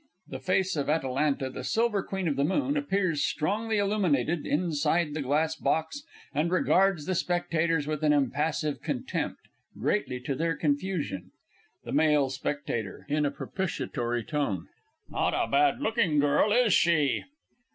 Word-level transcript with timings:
[_The 0.31 0.41
face 0.41 0.75
of 0.75 0.89
"Atalanta, 0.89 1.51
the 1.51 1.63
Silver 1.63 2.01
Queen 2.01 2.27
of 2.27 2.35
the 2.35 2.43
Moon," 2.43 2.75
appears 2.75 3.23
strongly 3.23 3.77
illuminated, 3.77 4.47
inside 4.47 5.13
the 5.13 5.21
glass 5.21 5.55
box, 5.55 6.01
and 6.33 6.49
regards 6.49 7.05
the 7.05 7.13
spectators 7.13 7.85
with 7.85 8.03
an 8.03 8.11
impassive 8.11 8.81
contempt 8.81 9.41
greatly 9.79 10.19
to 10.21 10.33
their 10.33 10.57
confusion._ 10.57 11.29
THE 11.85 11.91
MALE 11.91 12.25
S. 12.31 12.41
(in 13.09 13.27
a 13.27 13.29
propitiatory 13.29 14.23
tone). 14.23 14.69
Not 15.07 15.35
a 15.35 15.45
bad 15.47 15.79
looking 15.81 16.17
girl, 16.17 16.51
is 16.51 16.73
she? 16.73 17.23